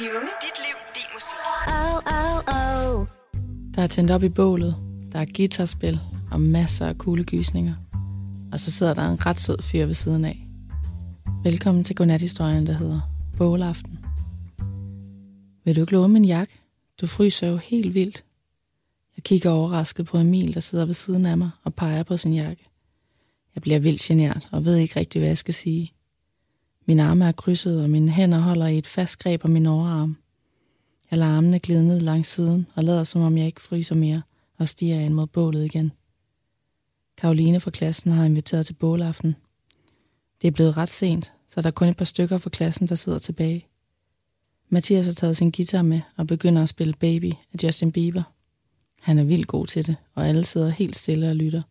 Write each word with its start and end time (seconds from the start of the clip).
Vi 0.00 0.06
unge, 0.06 0.32
dit 0.42 0.58
liv, 0.64 0.76
din 0.94 1.10
musik. 1.14 1.38
Oh, 1.68 1.96
oh, 2.16 2.38
oh. 2.46 3.06
Der 3.74 3.82
er 3.82 3.86
tændt 3.86 4.10
op 4.10 4.22
i 4.22 4.28
bålet, 4.28 4.76
der 5.12 5.18
er 5.18 5.26
guitarspil 5.36 6.00
og 6.30 6.40
masser 6.40 6.86
af 6.86 6.94
coole 6.94 7.24
gysninger. 7.24 7.74
Og 8.52 8.60
så 8.60 8.70
sidder 8.70 8.94
der 8.94 9.10
en 9.10 9.26
ret 9.26 9.40
sød 9.40 9.62
fyr 9.62 9.86
ved 9.86 9.94
siden 9.94 10.24
af. 10.24 10.46
Velkommen 11.44 11.84
til 11.84 11.96
godnathistorien, 11.96 12.66
der 12.66 12.72
hedder 12.72 13.00
Bålaften. 13.38 13.98
Vil 15.64 15.76
du 15.76 15.80
ikke 15.80 15.92
låne 15.92 16.12
min 16.12 16.24
jakke? 16.24 16.60
Du 17.00 17.06
fryser 17.06 17.46
jo 17.48 17.56
helt 17.56 17.94
vildt. 17.94 18.24
Jeg 19.16 19.24
kigger 19.24 19.50
overrasket 19.50 20.06
på 20.06 20.18
Emil, 20.18 20.54
der 20.54 20.60
sidder 20.60 20.86
ved 20.86 20.94
siden 20.94 21.26
af 21.26 21.38
mig 21.38 21.50
og 21.64 21.74
peger 21.74 22.02
på 22.02 22.16
sin 22.16 22.34
jakke. 22.34 22.68
Jeg 23.54 23.62
bliver 23.62 23.78
vildt 23.78 24.00
genert 24.00 24.48
og 24.52 24.64
ved 24.64 24.76
ikke 24.76 25.00
rigtig, 25.00 25.20
hvad 25.20 25.28
jeg 25.28 25.38
skal 25.38 25.54
sige. 25.54 25.92
Mine 26.90 27.02
arme 27.02 27.24
er 27.24 27.32
krydset, 27.32 27.82
og 27.82 27.90
mine 27.90 28.10
hænder 28.10 28.38
holder 28.38 28.66
i 28.66 28.78
et 28.78 28.86
fast 28.86 29.18
greb 29.18 29.44
om 29.44 29.50
min 29.50 29.66
overarm. 29.66 30.16
Jeg 31.10 31.18
lader 31.18 31.32
armene 31.32 31.58
glide 31.58 31.86
ned 31.86 32.00
langs 32.00 32.28
siden 32.28 32.66
og 32.74 32.84
lader 32.84 33.04
som 33.04 33.22
om 33.22 33.38
jeg 33.38 33.46
ikke 33.46 33.60
fryser 33.60 33.94
mere 33.94 34.22
og 34.58 34.68
stiger 34.68 35.00
ind 35.00 35.14
mod 35.14 35.26
bålet 35.26 35.64
igen. 35.64 35.92
Karoline 37.16 37.60
fra 37.60 37.70
klassen 37.70 38.12
har 38.12 38.24
inviteret 38.24 38.66
til 38.66 38.74
bålaften. 38.74 39.36
Det 40.42 40.48
er 40.48 40.52
blevet 40.52 40.76
ret 40.76 40.88
sent, 40.88 41.32
så 41.48 41.62
der 41.62 41.66
er 41.66 41.72
kun 41.72 41.88
et 41.88 41.96
par 41.96 42.04
stykker 42.04 42.38
fra 42.38 42.50
klassen, 42.50 42.88
der 42.88 42.94
sidder 42.94 43.18
tilbage. 43.18 43.66
Mathias 44.68 45.06
har 45.06 45.12
taget 45.12 45.36
sin 45.36 45.50
guitar 45.50 45.82
med 45.82 46.00
og 46.16 46.26
begynder 46.26 46.62
at 46.62 46.68
spille 46.68 46.94
Baby 47.00 47.32
af 47.52 47.62
Justin 47.62 47.92
Bieber. 47.92 48.22
Han 49.00 49.18
er 49.18 49.24
vildt 49.24 49.46
god 49.46 49.66
til 49.66 49.86
det, 49.86 49.96
og 50.14 50.28
alle 50.28 50.44
sidder 50.44 50.68
helt 50.68 50.96
stille 50.96 51.30
og 51.30 51.36
lytter. 51.36 51.62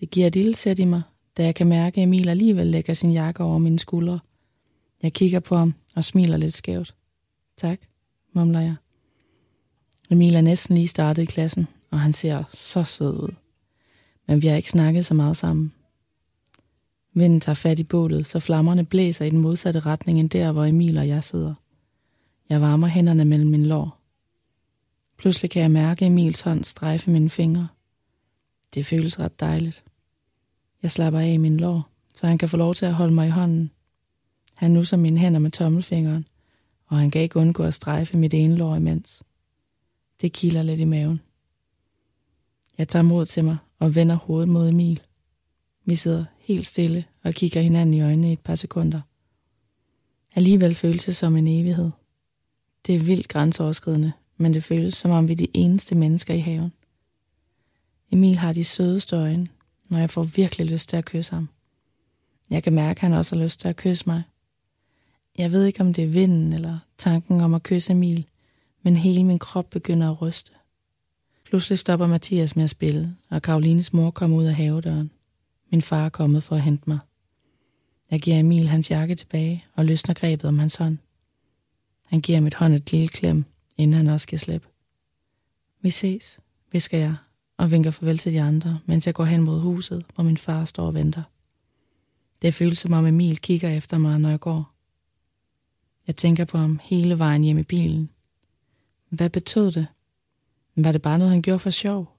Det 0.00 0.10
giver 0.10 0.26
et 0.26 0.34
lille 0.34 0.54
sæt 0.54 0.78
i 0.78 0.84
mig, 0.84 1.02
da 1.36 1.44
jeg 1.44 1.54
kan 1.54 1.66
mærke, 1.66 2.00
at 2.00 2.02
Emil 2.02 2.28
alligevel 2.28 2.66
lægger 2.66 2.94
sin 2.94 3.12
jakke 3.12 3.44
over 3.44 3.58
mine 3.58 3.78
skuldre. 3.78 4.20
Jeg 5.02 5.12
kigger 5.12 5.40
på 5.40 5.56
ham 5.56 5.74
og 5.96 6.04
smiler 6.04 6.36
lidt 6.36 6.54
skævt. 6.54 6.94
Tak, 7.56 7.80
mumler 8.32 8.60
jeg. 8.60 8.74
Emil 10.10 10.34
er 10.34 10.40
næsten 10.40 10.74
lige 10.74 10.88
startet 10.88 11.22
i 11.22 11.26
klassen, 11.26 11.66
og 11.90 12.00
han 12.00 12.12
ser 12.12 12.44
så 12.54 12.84
sød 12.84 13.22
ud. 13.22 13.34
Men 14.28 14.42
vi 14.42 14.46
har 14.46 14.56
ikke 14.56 14.70
snakket 14.70 15.06
så 15.06 15.14
meget 15.14 15.36
sammen. 15.36 15.72
Vinden 17.14 17.40
tager 17.40 17.54
fat 17.54 17.78
i 17.78 17.84
bålet, 17.84 18.26
så 18.26 18.40
flammerne 18.40 18.84
blæser 18.84 19.24
i 19.24 19.30
den 19.30 19.38
modsatte 19.38 19.80
retning 19.80 20.20
end 20.20 20.30
der, 20.30 20.52
hvor 20.52 20.64
Emil 20.64 20.98
og 20.98 21.08
jeg 21.08 21.24
sidder. 21.24 21.54
Jeg 22.48 22.60
varmer 22.60 22.86
hænderne 22.86 23.24
mellem 23.24 23.50
min 23.50 23.66
lår. 23.66 23.98
Pludselig 25.18 25.50
kan 25.50 25.62
jeg 25.62 25.70
mærke 25.70 26.06
Emils 26.06 26.40
hånd 26.40 26.64
strejfe 26.64 27.10
mine 27.10 27.30
fingre. 27.30 27.68
Det 28.74 28.86
føles 28.86 29.18
ret 29.18 29.40
dejligt. 29.40 29.84
Jeg 30.82 30.90
slapper 30.90 31.20
af 31.20 31.32
i 31.32 31.36
min 31.36 31.56
lår, 31.56 31.88
så 32.14 32.26
han 32.26 32.38
kan 32.38 32.48
få 32.48 32.56
lov 32.56 32.74
til 32.74 32.86
at 32.86 32.94
holde 32.94 33.14
mig 33.14 33.26
i 33.26 33.30
hånden. 33.30 33.70
Han 34.54 34.70
nusser 34.70 34.96
mine 34.96 35.18
hænder 35.18 35.40
med 35.40 35.50
tommelfingeren, 35.50 36.26
og 36.86 36.98
han 36.98 37.10
kan 37.10 37.22
ikke 37.22 37.36
undgå 37.36 37.62
at 37.62 37.74
strejfe 37.74 38.18
mit 38.18 38.34
ene 38.34 38.56
lår 38.56 38.76
imens. 38.76 39.22
Det 40.20 40.32
kilder 40.32 40.62
lidt 40.62 40.80
i 40.80 40.84
maven. 40.84 41.20
Jeg 42.78 42.88
tager 42.88 43.02
mod 43.02 43.26
til 43.26 43.44
mig 43.44 43.56
og 43.78 43.94
vender 43.94 44.14
hovedet 44.14 44.48
mod 44.48 44.68
Emil. 44.68 45.02
Vi 45.84 45.94
sidder 45.94 46.24
helt 46.38 46.66
stille 46.66 47.04
og 47.22 47.34
kigger 47.34 47.60
hinanden 47.60 47.94
i 47.94 48.02
øjnene 48.02 48.30
i 48.30 48.32
et 48.32 48.40
par 48.40 48.54
sekunder. 48.54 49.00
Alligevel 50.34 50.74
føles 50.74 51.04
det 51.04 51.16
som 51.16 51.36
en 51.36 51.48
evighed. 51.48 51.90
Det 52.86 52.94
er 52.94 52.98
vildt 52.98 53.28
grænseoverskridende, 53.28 54.12
men 54.36 54.54
det 54.54 54.64
føles 54.64 54.94
som 54.94 55.10
om 55.10 55.28
vi 55.28 55.32
er 55.32 55.36
de 55.36 55.48
eneste 55.54 55.94
mennesker 55.94 56.34
i 56.34 56.38
haven. 56.38 56.72
Emil 58.10 58.36
har 58.36 58.52
de 58.52 58.64
sødeste 58.64 59.16
øjne, 59.16 59.48
når 59.92 59.98
jeg 59.98 60.10
får 60.10 60.22
virkelig 60.22 60.66
lyst 60.66 60.88
til 60.88 60.96
at 60.96 61.04
kysse 61.04 61.34
ham. 61.34 61.48
Jeg 62.50 62.62
kan 62.62 62.72
mærke, 62.72 62.98
at 62.98 62.98
han 62.98 63.12
også 63.12 63.36
har 63.36 63.44
lyst 63.44 63.60
til 63.60 63.68
at 63.68 63.76
kysse 63.76 64.04
mig. 64.06 64.22
Jeg 65.38 65.52
ved 65.52 65.64
ikke, 65.64 65.80
om 65.80 65.94
det 65.94 66.04
er 66.04 66.08
vinden 66.08 66.52
eller 66.52 66.78
tanken 66.98 67.40
om 67.40 67.54
at 67.54 67.62
kysse 67.62 67.92
Emil, 67.92 68.26
men 68.82 68.96
hele 68.96 69.24
min 69.24 69.38
krop 69.38 69.70
begynder 69.70 70.10
at 70.10 70.22
ryste. 70.22 70.52
Pludselig 71.44 71.78
stopper 71.78 72.06
Mathias 72.06 72.56
med 72.56 72.64
at 72.64 72.70
spille, 72.70 73.16
og 73.30 73.42
Karolines 73.42 73.92
mor 73.92 74.10
kommer 74.10 74.36
ud 74.36 74.44
af 74.44 74.54
havedøren. 74.54 75.10
Min 75.70 75.82
far 75.82 76.04
er 76.04 76.08
kommet 76.08 76.42
for 76.42 76.56
at 76.56 76.62
hente 76.62 76.84
mig. 76.86 76.98
Jeg 78.10 78.20
giver 78.20 78.38
Emil 78.38 78.68
hans 78.68 78.90
jakke 78.90 79.14
tilbage 79.14 79.64
og 79.74 79.84
løsner 79.84 80.14
grebet 80.14 80.48
om 80.48 80.58
hans 80.58 80.74
hånd. 80.74 80.98
Han 82.06 82.20
giver 82.20 82.40
mit 82.40 82.54
hånd 82.54 82.74
et 82.74 82.92
lille 82.92 83.08
klem, 83.08 83.44
inden 83.76 83.96
han 83.96 84.06
også 84.06 84.22
skal 84.24 84.38
slippe. 84.38 84.68
Vi 85.80 85.90
ses, 85.90 86.38
visker 86.72 86.98
jeg, 86.98 87.14
og 87.62 87.70
vinker 87.70 87.90
farvel 87.90 88.18
til 88.18 88.32
de 88.32 88.42
andre, 88.42 88.78
mens 88.86 89.06
jeg 89.06 89.14
går 89.14 89.24
hen 89.24 89.42
mod 89.42 89.60
huset, 89.60 90.04
hvor 90.14 90.24
min 90.24 90.36
far 90.36 90.64
står 90.64 90.86
og 90.86 90.94
venter. 90.94 91.22
Det 92.42 92.54
føles 92.54 92.78
som 92.78 92.92
om 92.92 93.06
Emil 93.06 93.38
kigger 93.38 93.70
efter 93.70 93.98
mig, 93.98 94.18
når 94.18 94.28
jeg 94.28 94.40
går. 94.40 94.72
Jeg 96.06 96.16
tænker 96.16 96.44
på 96.44 96.58
ham 96.58 96.80
hele 96.82 97.18
vejen 97.18 97.44
hjem 97.44 97.58
i 97.58 97.62
bilen. 97.62 98.10
Hvad 99.08 99.30
betød 99.30 99.72
det? 99.72 99.86
Var 100.76 100.92
det 100.92 101.02
bare 101.02 101.18
noget, 101.18 101.32
han 101.32 101.42
gjorde 101.42 101.58
for 101.58 101.70
sjov? 101.70 102.16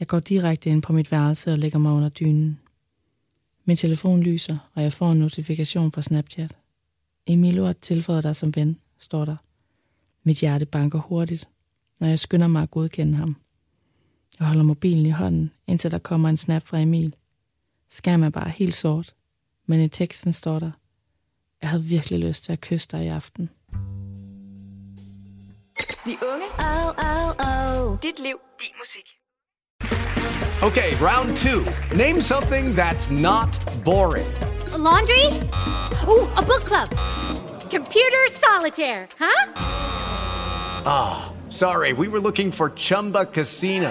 Jeg 0.00 0.08
går 0.08 0.20
direkte 0.20 0.70
ind 0.70 0.82
på 0.82 0.92
mit 0.92 1.12
værelse 1.12 1.52
og 1.52 1.58
lægger 1.58 1.78
mig 1.78 1.92
under 1.92 2.08
dynen. 2.08 2.60
Min 3.64 3.76
telefon 3.76 4.22
lyser, 4.22 4.58
og 4.74 4.82
jeg 4.82 4.92
får 4.92 5.12
en 5.12 5.18
notifikation 5.18 5.92
fra 5.92 6.02
Snapchat. 6.02 6.56
Emilio 7.26 7.64
har 7.64 7.72
tilføjet 7.72 8.24
dig 8.24 8.36
som 8.36 8.56
ven, 8.56 8.78
står 8.98 9.24
der. 9.24 9.36
Mit 10.22 10.40
hjerte 10.40 10.66
banker 10.66 10.98
hurtigt, 10.98 11.48
når 12.00 12.08
jeg 12.08 12.18
skynder 12.18 12.48
mig 12.48 12.62
at 12.62 12.70
godkende 12.70 13.14
ham. 13.14 13.36
Jeg 14.40 14.48
holder 14.48 14.62
mobilen 14.62 15.06
i 15.06 15.10
hånden, 15.10 15.52
indtil 15.66 15.90
der 15.90 15.98
kommer 15.98 16.28
en 16.28 16.36
snap 16.36 16.62
fra 16.66 16.78
Emil. 16.78 17.14
Skærmen 17.90 18.24
er 18.26 18.30
bare 18.30 18.48
helt 18.50 18.74
sort, 18.76 19.14
men 19.66 19.80
i 19.80 19.88
teksten 19.88 20.32
står 20.32 20.58
der, 20.58 20.70
jeg 21.62 21.70
havde 21.70 21.84
virkelig 21.84 22.18
lyst 22.18 22.44
til 22.44 22.52
at 22.52 22.60
kysse 22.60 22.88
dig 22.92 23.04
i 23.04 23.08
aften. 23.08 23.50
Vi 26.04 26.16
unge, 26.32 26.46
Oh, 26.58 26.94
oh, 26.98 27.30
oh. 27.38 27.98
dit 28.02 28.18
liv, 28.18 28.36
din 28.60 28.74
musik. 28.80 29.06
Okay, 30.62 30.90
round 31.08 31.36
two. 31.36 31.60
Name 31.98 32.20
something 32.20 32.68
that's 32.80 33.10
not 33.10 33.48
boring. 33.84 34.30
A 34.74 34.78
laundry? 34.78 35.24
Ooh, 36.12 36.26
a 36.36 36.42
book 36.42 36.64
club. 36.70 36.88
Computer 37.70 38.22
solitaire, 38.46 39.06
huh? 39.18 39.42
Sorry, 41.48 41.92
we 41.92 42.08
were 42.08 42.20
looking 42.20 42.52
for 42.52 42.70
Chumba 42.76 43.24
Casino. 43.24 43.90